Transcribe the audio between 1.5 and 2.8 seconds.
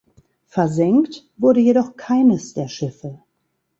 jedoch keines der